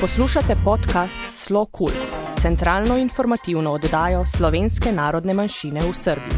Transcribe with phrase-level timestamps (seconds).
[0.00, 6.36] Poslušate podcast Slo Kult, centralno informativno oddajo slovenske narodne manjšine v Srbiji.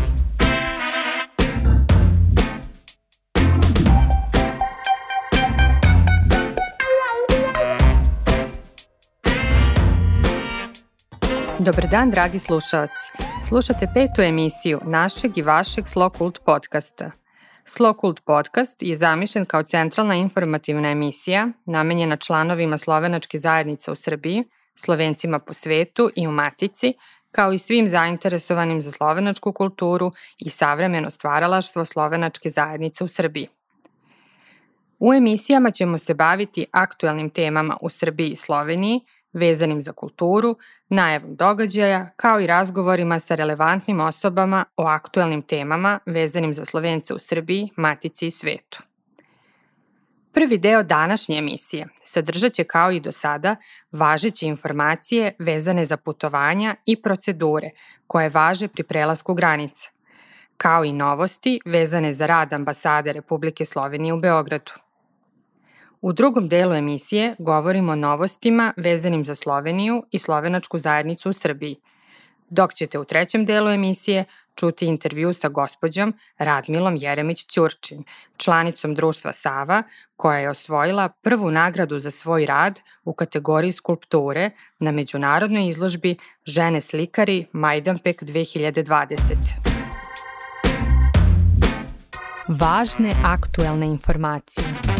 [11.58, 13.12] Dobar dan, dragi slušalci.
[13.48, 17.11] Slušate petu emisiju našeg i vašeg Slo Kult podcasta–
[17.69, 24.45] Slow Cult podcast je zamišljen kao centralna informativna emisija namenjena članovima slovenačke zajednice u Srbiji,
[24.74, 26.93] slovencima po svetu i u Matici,
[27.30, 33.48] kao i svim zainteresovanim za slovenačku kulturu i savremeno stvaralaštvo slovenačke zajednice u Srbiji.
[34.98, 39.01] U emisijama ćemo se baviti aktuelnim temama u Srbiji i Sloveniji–
[39.32, 40.56] vezanim za kulturu,
[40.88, 47.18] najavom događaja, kao i razgovorima sa relevantnim osobama o aktuelnim temama vezanim za Slovence u
[47.18, 48.82] Srbiji, Matici i svetu.
[50.32, 53.57] Prvi deo današnje emisije sadržat će kao i do sada
[53.93, 57.70] važeće informacije vezane za putovanja i procedure
[58.07, 59.90] koje važe pri prelasku granica,
[60.57, 64.72] kao i novosti vezane za rad ambasade Republike Slovenije u Beogradu.
[66.00, 71.77] U drugom delu emisije govorimo o novostima vezanim za Sloveniju i slovenačku zajednicu u Srbiji,
[72.50, 78.02] dok ćete u trećem delu emisije čuti intervju sa gospođom Radmilom Jeremić-Ćurčin,
[78.36, 79.82] članicom društva Sava,
[80.16, 86.80] koja je osvojila prvu nagradu za svoj rad u kategoriji skulpture na međunarodnoj izložbi Žene
[86.80, 89.16] slikari Majdanpek 2020.
[92.48, 94.97] Važne aktuelne informacije.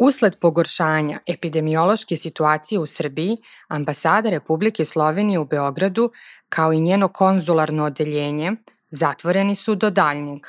[0.00, 3.36] Usled pogoršanja epidemiološke situacije u Srbiji,
[3.68, 6.12] ambasada Republike Slovenije u Beogradu,
[6.48, 8.52] kao i njeno konzularno odeljenje,
[8.90, 10.46] zatvoreni su do daljnjeg.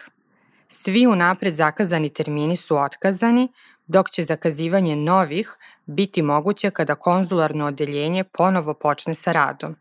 [0.67, 3.47] Svi unapred zakazani termini su otkazani,
[3.87, 9.75] dok će zakazivanje novih biti moguće kada konzularno odeljenje ponovo počne sa radom.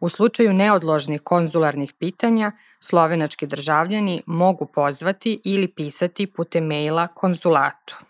[0.00, 8.09] U slučaju neodložnih konzularnih pitanja, slovenački državljani mogu pozvati ili pisati putem maila konzulatu.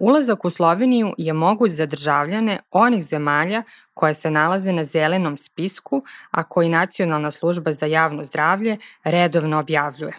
[0.00, 3.62] Ulazak u Sloveniju je moguć za državljane onih zemalja
[3.94, 10.12] koje se nalaze na zelenom spisku, a koji Nacionalna služba za javno zdravlje redovno objavljuje.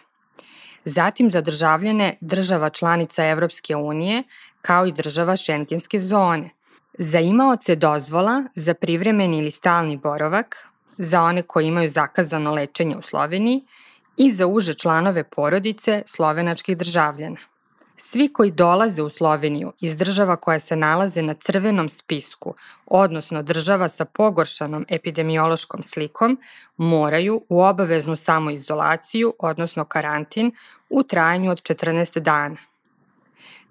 [0.85, 4.23] Zatim za državljane država članica Evropske unije,
[4.61, 6.49] kao i država šengenske zone.
[6.97, 13.01] Za imaoce dozvola za privremeni ili stalni boravak, za one koji imaju zakazano lečenje u
[13.01, 13.65] Sloveniji
[14.17, 17.37] i za uže članove porodice slovenačkih državljana.
[18.01, 22.53] Svi koji dolaze u Sloveniju iz država koja se nalaze na crvenom spisku,
[22.85, 26.37] odnosno država sa pogoršanom epidemiološkom slikom,
[26.77, 30.51] moraju u obaveznu samoizolaciju, odnosno karantin,
[30.89, 32.57] u trajanju od 14 dana.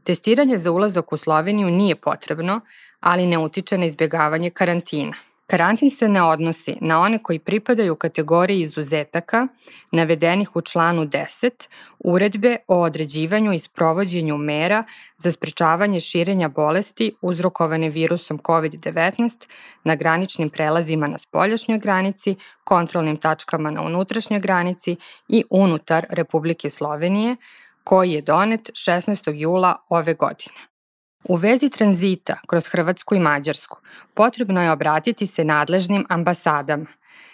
[0.04, 2.60] Testiranje za ulazak u Sloveniju nije potrebno,
[3.00, 5.27] ali ne utiče na izbjegavanje karantina.
[5.50, 9.46] Karantin se ne odnosi na one koji pripadaju kategoriji izuzetaka
[9.92, 14.84] navedenih u članu 10 uredbe o određivanju i sprovođenju mera
[15.16, 19.46] za sprečavanje širenja bolesti uzrokovane virusom COVID-19
[19.84, 24.96] na graničnim prelazima na spoljašnjoj granici, kontrolnim tačkama na unutrašnjoj granici
[25.28, 27.36] i unutar Republike Slovenije,
[27.84, 29.32] koji je donet 16.
[29.34, 30.77] jula ove godine.
[31.28, 33.78] U vezi tranzita kroz Hrvatsku i Mađarsku
[34.14, 36.86] potrebno je obratiti se nadležnim ambasadama.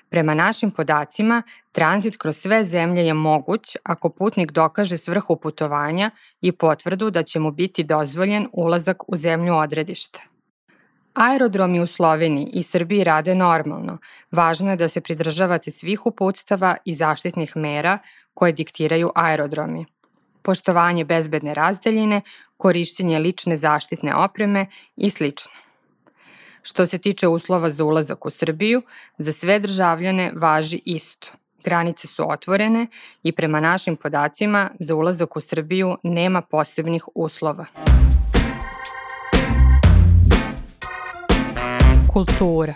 [0.09, 6.11] Prema našim podacima, tranzit kroz sve zemlje je moguć ako putnik dokaže svrhu putovanja
[6.41, 10.21] i potvrdu da će mu biti dozvoljen ulazak u zemlju odredišta.
[11.15, 13.99] Aerodromi u Sloveniji i Srbiji rade normalno.
[14.31, 17.99] Važno je da se pridržavate svih uputstava i zaštitnih mera
[18.35, 19.87] koje diktiraju aerodromi
[20.45, 22.21] poštovanje bezbedne razdaljine,
[22.65, 24.67] korišćenje lične zaštitne opreme
[24.97, 25.25] i sl.
[26.63, 28.83] Što se tiče uslova za ulazak u Srbiju,
[29.19, 31.29] za sve državljane važi isto.
[31.65, 32.87] Granice su otvorene
[33.23, 37.67] i prema našim podacima za ulazak u Srbiju nema posebnih uslova.
[42.13, 42.75] Kultura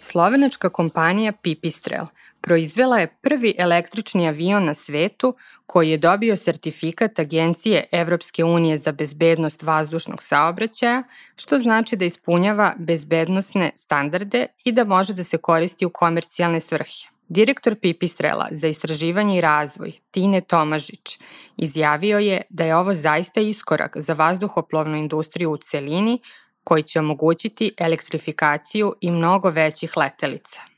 [0.00, 2.04] Slovenačka kompanija Pipistrel
[2.44, 5.34] proizvela je prvi električni avion na svetu
[5.66, 11.02] koji je dobio sertifikat Agencije Evropske unije za bezbednost vazdušnog saobraćaja,
[11.36, 17.08] što znači da ispunjava bezbednostne standarde i da može da se koristi u komercijalne svrhe.
[17.28, 21.18] Direktor Pipistrela za istraživanje i razvoj, Tine Tomažić,
[21.56, 26.20] izjavio je da je ovo zaista iskorak za vazduhoplovnu industriju u celini,
[26.64, 30.73] koji će omogućiti elektrifikaciju i mnogo većih letelica.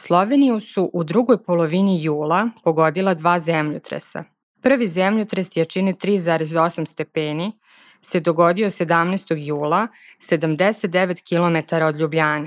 [0.00, 4.24] Sloveniju su u drugoj polovini jula pogodila dva zemljotresa.
[4.60, 7.52] Prvi zemljotres jačine 3,8 stepeni
[8.02, 9.36] se dogodio 17.
[9.36, 9.86] jula
[10.20, 12.46] 79 km od Ljubljane,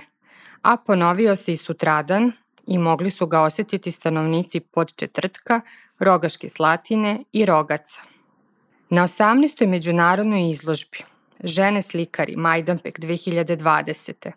[0.62, 2.32] a ponovio se i sutradan
[2.68, 5.62] i mogli su ga osetiti stanovnici pod Četvrtka,
[6.00, 8.02] Rogaške Slatine i Rogaca.
[8.90, 9.68] Na 18.
[9.68, 10.98] međunarodnoj izložbi
[11.44, 14.32] Žene slikari Majdanpek 2020.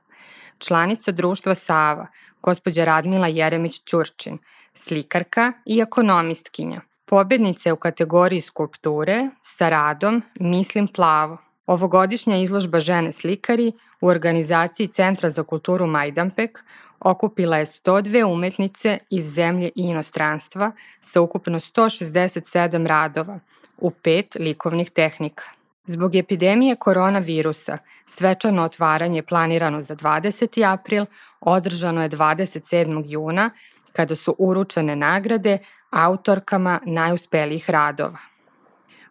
[0.58, 2.06] članica društva Sava,
[2.42, 4.38] gospođa Radmila Jeremić-Ćurčin,
[4.74, 11.38] slikarka i ekonomistkinja, pobednice u kategoriji skulpture sa radom Mislim plavo.
[11.66, 16.64] Ovogodišnja izložba Žene slikari u organizaciji Centra za kulturu Majdanpek
[17.00, 23.38] okupila je 102 umetnice iz zemlje i inostranstva sa ukupno 167 radova
[23.78, 25.44] u pet likovnih tehnika.
[25.86, 30.72] Zbog epidemije koronavirusa, svečano otvaranje planirano za 20.
[30.72, 31.06] april
[31.40, 33.02] održano je 27.
[33.06, 33.50] juna,
[33.92, 35.58] kada su uručene nagrade
[35.90, 38.18] autorkama najuspelijih radova.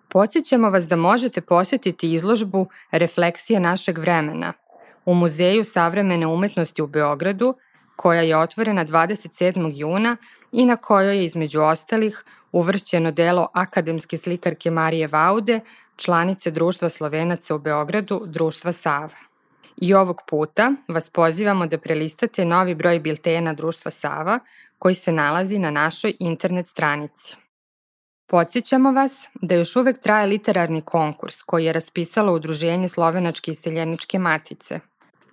[0.10, 4.54] Podsjećamo vas da možete posetiti izložbu Refleksije našeg vremena
[5.06, 7.54] u Muzeju savremene umetnosti u Beogradu,
[7.96, 9.72] koja je otvorena 27.
[9.76, 10.18] juna
[10.52, 15.60] i na kojoj je između ostalih uvršćeno delo akademske slikarke Marije Vaude,
[15.96, 19.16] članice Društva Slovenaca u Beogradu, Društva Sava.
[19.78, 24.40] I ovog puta vas pozivamo da prelistate novi broj biltena Društva Sava
[24.80, 27.36] koji se nalazi na našoj internet stranici.
[28.28, 34.80] Podsjećamo vas da još uvek traje literarni konkurs koji je raspisalo Udruženje Slovenačke iseljeničke matice.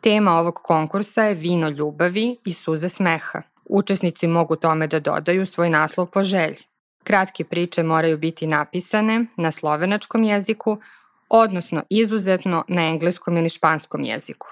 [0.01, 3.43] Tema ovog konkursa je Vino ljubavi i suze smeha.
[3.65, 6.57] Učesnici mogu tome da dodaju svoj naslov po želji.
[7.05, 10.77] Kratke priče moraju biti napisane na slovenačkom jeziku,
[11.29, 14.49] odnosno izuzetno na engleskom ili španskom jeziku.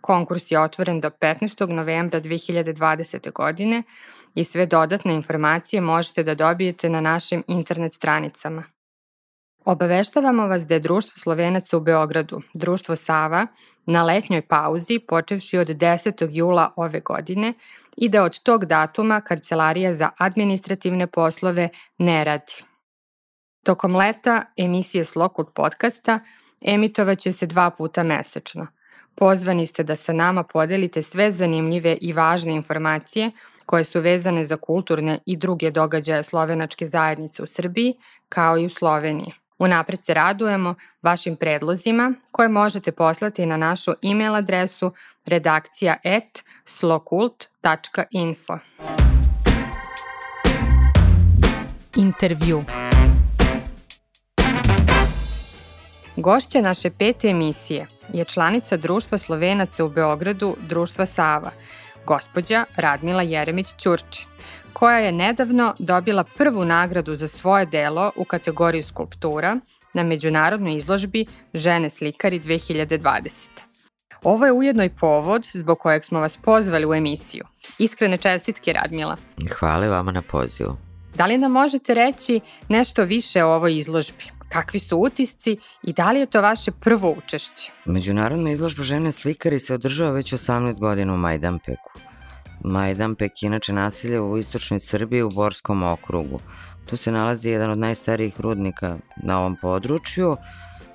[0.00, 1.68] Konkurs je otvoren do 15.
[1.68, 3.32] novembra 2020.
[3.32, 3.82] godine
[4.34, 8.64] i sve dodatne informacije možete da dobijete na našim internet stranicama.
[9.64, 13.46] Obaveštavamo vas da je Društvo Slovenaca u Beogradu, Društvo Sava,
[13.86, 16.28] na letnjoj pauzi počevši od 10.
[16.30, 17.54] jula ove godine
[17.96, 21.68] i da od tog datuma Kancelarija za administrativne poslove
[21.98, 22.52] ne radi.
[23.64, 26.20] Tokom leta emisije Slokult podcasta
[26.60, 28.66] emitovaće se dva puta mesečno.
[29.14, 33.30] Pozvani ste da sa nama podelite sve zanimljive i važne informacije
[33.66, 37.94] koje su vezane za kulturne i druge događaje slovenačke zajednice u Srbiji,
[38.28, 39.32] kao i u Sloveniji.
[39.58, 44.90] Unapred se radujemo vašim predlozima koje možete poslati na našu e-mail adresu
[45.24, 48.58] redakcija at slokult.info.
[51.96, 52.64] Intervju
[56.16, 61.50] Gošća naše pete emisije je članica Društva Slovenaca u Beogradu, Društva Sava,
[62.06, 64.26] gospođa Radmila Jeremić-Ćurčin,
[64.72, 69.56] koja je nedavno dobila prvu nagradu za svoje delo u kategoriji skulptura
[69.94, 73.71] na međunarodnoj izložbi Žene slikari 2020.
[74.22, 77.44] Ovo je ujedno i povod zbog kojeg smo vas pozvali u emisiju.
[77.78, 79.16] Iskrene čestitke, Radmila.
[79.58, 80.76] Hvala vama na pozivu.
[81.14, 84.24] Da li nam možete reći nešto više o ovoj izložbi?
[84.48, 87.70] Kakvi su utisci i da li je to vaše prvo učešće?
[87.84, 91.90] Međunarodna izložba žene slikari se održava već 18 godina u Majdanpeku.
[92.64, 96.40] Majdanpek je inače nasilje u istočnoj Srbiji u Borskom okrugu.
[96.86, 100.36] Tu se nalazi jedan od najstarijih rudnika na ovom području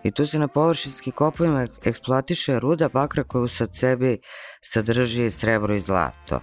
[0.07, 4.19] i tu se na površinskim kopovima eksploatiše ruda bakra koju sad sebi
[4.61, 6.39] sadrži srebro i zlato.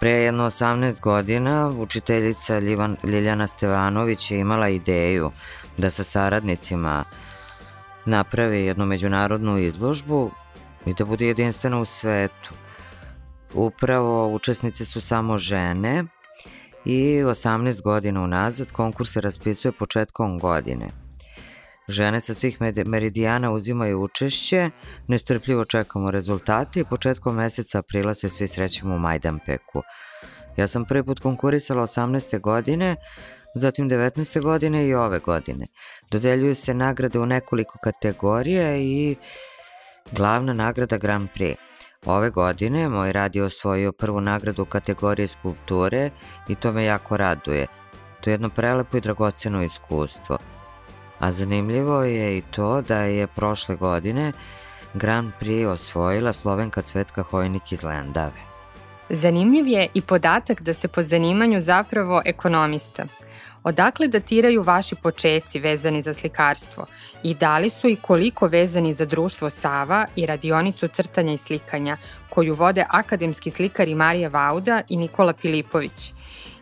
[0.00, 5.30] Pre jedno 18 godina učiteljica Ljivan, Ljiljana Stevanović je imala ideju
[5.76, 7.04] da sa saradnicima
[8.04, 10.30] napravi jednu međunarodnu izložbu
[10.86, 12.54] i da bude jedinstvena u svetu.
[13.54, 16.04] Upravo učesnice su samo žene
[16.84, 21.07] i 18 godina unazad konkurs se raspisuje početkom godine.
[21.88, 24.70] Žene sa svih meridijana uzimaju učešće,
[25.06, 29.82] nestrpljivo čekamo rezultate i početkom meseca aprila se svi srećemo u Majdanpeku.
[30.56, 32.40] Ja sam prvi put konkurisala 18.
[32.40, 32.96] godine,
[33.54, 34.40] zatim 19.
[34.42, 35.66] godine i ove godine.
[36.10, 39.16] Dodeljuju se nagrade u nekoliko kategorija i
[40.12, 41.56] glavna nagrada Grand Prix.
[42.06, 46.10] Ove godine moj rad je osvojio prvu nagradu u kategoriji skulpture
[46.48, 47.66] i to me jako raduje.
[48.20, 50.38] To je jedno prelepo i dragoceno iskustvo.
[51.18, 54.32] A zanimljivo je i to da je prošle godine
[54.94, 58.48] Grand Prix osvojila Slovenka Cvetka Hojnik iz Lendave.
[59.10, 63.06] Zanimljiv je i podatak da ste po zanimanju zapravo ekonomista.
[63.64, 66.86] Odakle datiraju vaši počeci vezani za slikarstvo
[67.22, 71.96] i da li su i koliko vezani za društvo Sava i radionicu crtanja i slikanja
[72.30, 76.12] koju vode akademski slikari Marija Vauda i Nikola Pilipović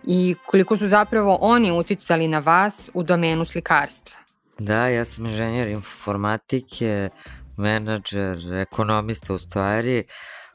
[0.04, 4.25] i koliko su zapravo oni uticali na vas u domenu slikarstva?
[4.58, 7.08] Da, ja sam inženjer informatike,
[7.56, 10.04] menadžer, ekonomista u stvari,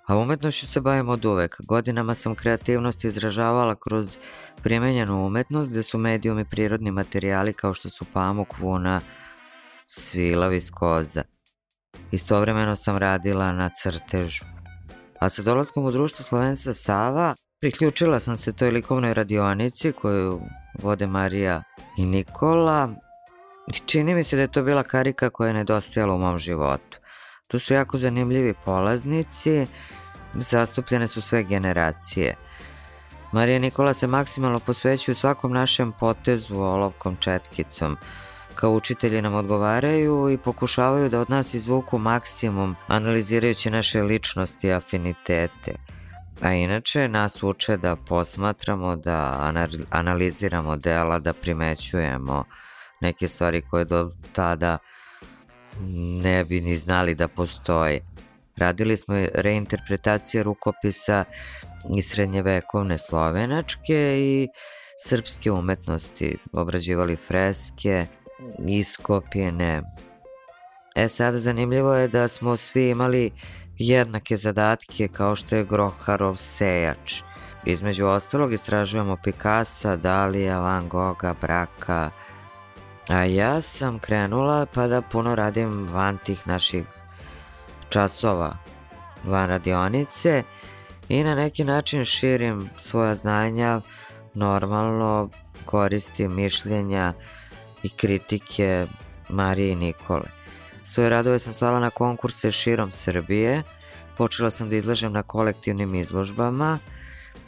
[0.08, 1.55] a umetnošću se bavim od uvek.
[1.67, 4.17] Godinama sam kreativnost izražavala kroz
[4.63, 9.01] primenjenu umetnost, gde su medijumi prirodni materijali kao što su pamuk, vuna,
[9.88, 11.24] svila, viskoza.
[12.12, 14.46] Istovremeno sam radila na crtežu.
[15.20, 20.41] A sa dolaskom u društvo Slovenca Sava priključila sam se toj likovnoj radionici koju
[20.81, 21.63] vode Marija
[21.98, 22.96] i Nikola
[23.72, 26.98] čini mi se da je to bila karika koja je nedostajala u mom životu.
[27.48, 29.68] Tu su jako zanimljivi polaznici,
[30.34, 32.36] zastupljene su sve generacije.
[33.32, 37.98] Marija Nikola se maksimalno posvećuju svakom našem potezu olovkom četkicom.
[38.56, 44.74] Kao učitelji nam odgovaraju i pokušavaju da od nas izvuku maksimum analizirajući naše ličnosti i
[44.74, 45.75] afinitete.
[46.42, 49.51] A inače nas uče da posmatramo, da
[49.90, 52.44] analiziramo dela, da primećujemo
[53.01, 54.77] neke stvari koje do tada
[56.24, 58.00] ne bi ni znali da postoje.
[58.58, 61.24] Radili smo reinterpretacije rukopisa
[61.98, 64.48] iz srednjevekovne slovenačke i
[65.08, 68.05] srpske umetnosti, obrađivali freske,
[68.67, 69.81] iskopjene.
[70.96, 73.31] E sad zanimljivo je da smo svi imali
[73.77, 77.22] jednake zadatke kao što je Groharov sejač.
[77.65, 82.10] Između ostalog istražujemo Pikasa, Dalija, Van Gogha, Braka,
[83.10, 86.86] A ja sam krenula pa da puno radim van tih naših
[87.89, 88.58] časova,
[89.24, 90.43] van radionice
[91.10, 93.81] i na neki način širim svoja znanja,
[94.34, 95.29] normalno
[95.65, 97.13] koristim mišljenja
[97.84, 98.88] i kritike
[99.29, 100.27] Marije i Nikole.
[100.84, 103.63] Svoje radove sam slala na konkurse širom Srbije,
[104.17, 106.79] počela sam da izlažem na kolektivnim izložbama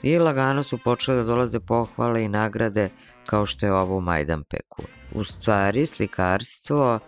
[0.04, 2.90] i lagano su počele da dolaze pohvale i nagrade
[3.26, 4.84] kao što je ovo u Majdanpeku
[5.14, 7.00] u stvari slikarstvo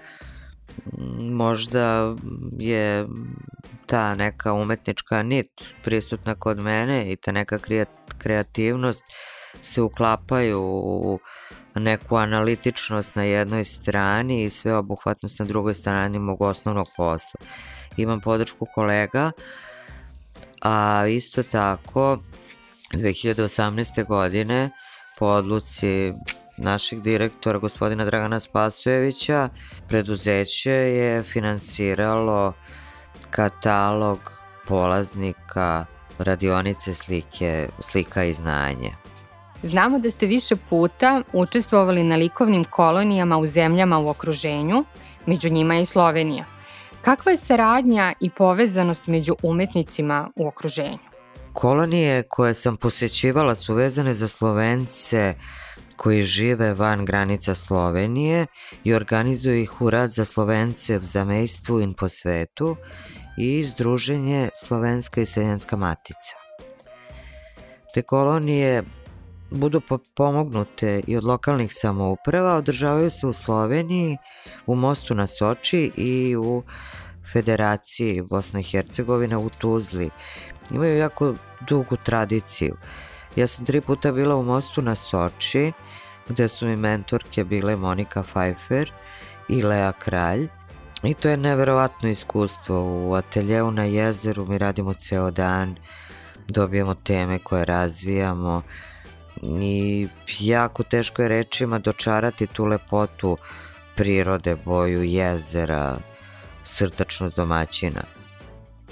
[1.19, 2.15] možda
[2.57, 3.07] je
[3.85, 5.47] ta neka umetnička nit
[5.83, 7.59] prisutna kod mene i ta neka
[8.17, 9.03] kreativnost
[9.61, 11.19] se uklapaju u
[11.75, 17.39] neku analitičnost na jednoj strani i sve obuhvatnost na drugoj strani mog osnovnog posla.
[17.97, 19.31] Imam podršku kolega,
[20.61, 22.17] a isto tako
[22.93, 24.05] 2018.
[24.07, 24.69] godine
[25.19, 26.13] po odluci
[26.57, 29.49] našeg direktora gospodina Dragana Spasojevića
[29.87, 32.53] preduzeće je finansiralo
[33.29, 34.31] katalog
[34.67, 35.85] polaznika
[36.19, 38.91] radionice slike, slika i znanje.
[39.63, 44.85] Znamo da ste više puta učestvovali na likovnim kolonijama u zemljama u okruženju,
[45.25, 46.45] među njima i Slovenija.
[47.01, 51.14] Kakva je saradnja i povezanost među umetnicima u okruženju?
[51.55, 55.33] Kolonije koje sam posećivala su vezane za Slovence
[55.95, 58.45] koji žive van granica Slovenije
[58.83, 62.75] i organizuju ih u rad za Slovence v zamejstvu in po svetu
[63.37, 66.35] i Združenje Slovenska i Seljenska matica.
[67.93, 68.83] Te kolonije
[69.51, 69.81] budu
[70.15, 74.17] pomognute i od lokalnih samouprava, održavaju se u Sloveniji,
[74.65, 76.63] u Mostu na Soči i u
[77.33, 80.09] Federaciji Bosna i Hercegovina u Tuzli.
[80.71, 81.33] Imaju jako
[81.67, 82.75] dugu tradiciju.
[83.35, 85.71] Ja sam tri puta bila u Mostu na Soči,
[86.29, 88.91] gde su mi mentorke bile Monika Pfeiffer
[89.49, 90.47] i Lea Kralj.
[91.03, 92.81] I to je neverovatno iskustvo.
[93.07, 95.75] U ateljeu na jezeru mi radimo ceo dan,
[96.47, 98.61] dobijemo teme koje razvijamo
[99.41, 100.07] i
[100.39, 103.37] jako teško je rečima dočarati tu lepotu
[103.95, 105.97] prirode, boju jezera,
[106.63, 108.14] srdačnost domaćina.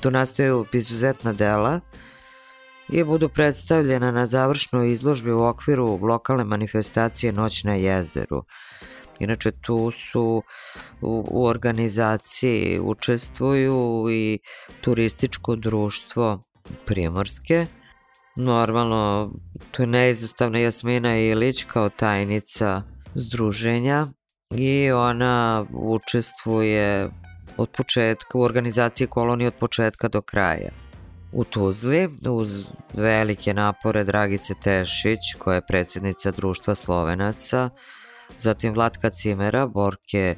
[0.03, 1.79] Tu nastaju izuzetna dela
[2.89, 8.43] i budu predstavljena na završnoj izložbi u okviru lokalne manifestacije Noć na jezeru.
[9.19, 10.43] Inače tu su
[11.01, 14.39] u, u organizaciji učestvuju i
[14.81, 16.43] turističko društvo
[16.85, 17.65] Primorske.
[18.35, 19.31] Normalno,
[19.71, 22.81] tu je neizostavna Jasmina Ilić kao tajnica
[23.15, 24.07] združenja
[24.51, 27.09] i ona učestvuje
[27.57, 30.83] od početka u organizaciji kolonije od početka do kraja
[31.33, 37.69] u Tuzli uz velike napore Dragice Tešić koja je predsjednica društva Slovenaca,
[38.37, 40.35] zatim Vlatka Cimera, Borke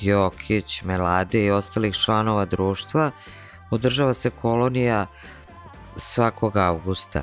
[0.00, 3.10] Jokić, Melade i ostalih članova društva,
[3.70, 5.06] održava se kolonija
[5.96, 7.22] svakog avgusta.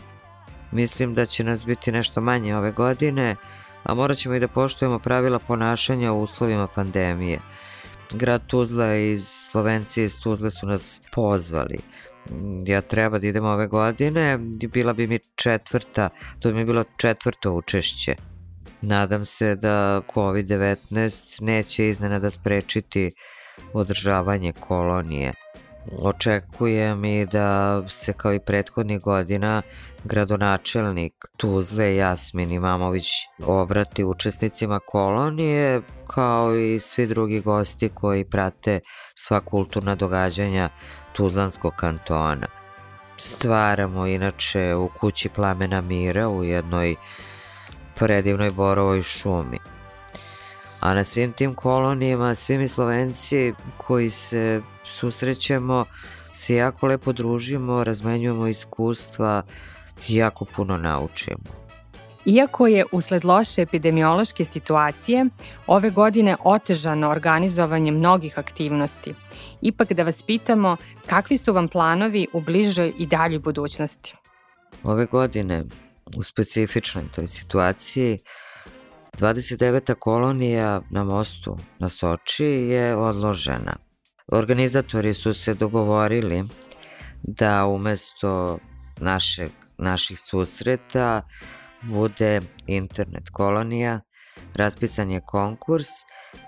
[0.71, 3.35] Mislim da će nas biti nešto manje ove godine,
[3.83, 7.39] a morat ćemo i da poštujemo pravila ponašanja u uslovima pandemije.
[8.11, 11.79] Grad Tuzla iz Slovencije iz Tuzle su nas pozvali
[12.65, 16.09] ja treba da idem ove godine i bila bi mi četvrta,
[16.39, 18.15] to bi mi bilo četvrto učešće.
[18.81, 23.11] Nadam se da COVID-19 neće iznenada sprečiti
[23.73, 25.33] održavanje kolonije.
[25.91, 29.61] Očekujem i da se kao i prethodnih godina
[30.03, 33.05] gradonačelnik Tuzle Jasmin Imamović
[33.45, 38.79] obrati učesnicima kolonije kao i svi drugi gosti koji prate
[39.15, 40.69] sva kulturna događanja
[41.13, 42.47] Tuzlanskog kantona.
[43.17, 46.95] Stvaramo inače u kući Plamena Mira u jednoj
[47.95, 49.59] predivnoj borovoj šumi.
[50.79, 55.85] A na svim tim kolonijama, svi mi Slovenci koji se susrećemo,
[56.33, 59.43] se jako lepo družimo, razmenjujemo iskustva
[60.07, 61.67] i jako puno naučimo.
[62.25, 65.25] Iako je usled loše epidemiološke situacije
[65.67, 69.13] ove godine otežano organizovanje mnogih aktivnosti,
[69.61, 74.15] ipak da vas pitamo kakvi su vam planovi u bližoj i daljoj budućnosti?
[74.83, 75.63] Ove godine
[76.17, 78.19] u specifičnoj toj situaciji
[79.19, 79.93] 29.
[79.93, 83.86] kolonija na mostu na Soči je odložena.
[84.31, 86.43] Organizatori su se dogovorili
[87.23, 88.59] da umesto
[88.97, 91.21] našeg, naših susreta
[91.81, 93.99] bude internet kolonija,
[94.55, 95.87] raspisan je konkurs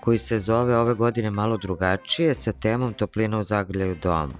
[0.00, 4.34] koji se zove ove godine malo drugačije sa temom toplina u zagrljaju doma.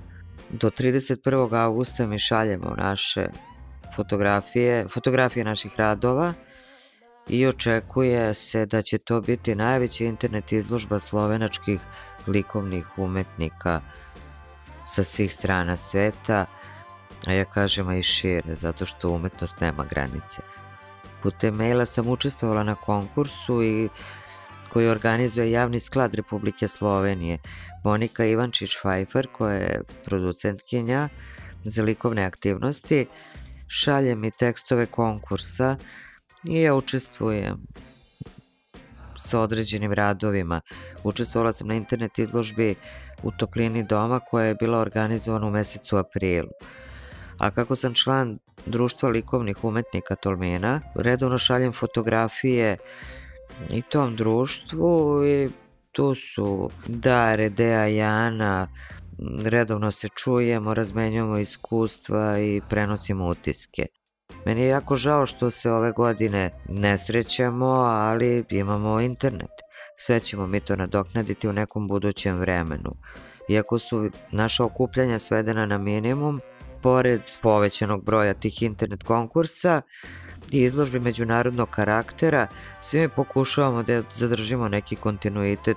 [0.51, 1.65] Do 31.
[1.65, 3.27] augusta mi šaljemo naše
[3.97, 6.33] fotografije, fotografije naših radova
[7.29, 11.81] i očekuje se da će to biti najveća internet izložba slovenačkih
[12.27, 13.81] likovnih umetnika
[14.89, 16.47] sa svih strana sveta,
[17.27, 20.43] a ja kažem i šire, zato što umetnost nema granice.
[21.23, 23.89] Putem maila sam učestvovala na konkursu i
[24.69, 27.39] koji organizuje javni sklad Republike Slovenije.
[27.85, 31.09] Monika Ivančić-Fajfar, koja je producentkinja
[31.65, 33.07] za likovne aktivnosti,
[33.69, 35.77] šalje mi tekstove konkursa
[36.45, 37.67] i ja učestvujem
[39.19, 40.61] sa određenim radovima.
[41.05, 42.75] Učestvovala sam na internet izložbi
[43.23, 46.49] u toplini doma koja je bila organizovana u mesecu aprilu.
[47.39, 52.77] A kako sam član društva likovnih umetnika Tolmena, redovno šaljem fotografije
[53.71, 55.49] i tom društvu i
[55.93, 58.69] tu su Dare, Dea, Jana,
[59.45, 63.87] redovno se čujemo, razmenjujemo iskustva i prenosimo utiske.
[64.45, 69.51] Meni je jako žao što se ove godine ne srećemo, ali imamo internet.
[69.97, 72.97] Sve ćemo mi to nadoknaditi u nekom budućem vremenu.
[73.49, 76.41] Iako su naša okupljanja svedena na minimum,
[76.83, 79.83] pored povećanog broja tih internet konkursa
[80.51, 82.47] i izložbi međunarodnog karaktera,
[82.81, 85.77] svi mi pokušavamo da zadržimo neki kontinuitet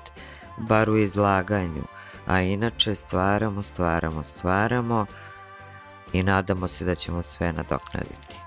[0.58, 1.84] bar u izlaganju,
[2.28, 5.06] a inače stvaramo, stvaramo, stvaramo
[6.14, 8.43] i nadamo se da ćemo sve nadoknaditi.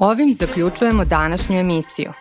[0.00, 2.12] Ovim zaključujemo današnju emisiju.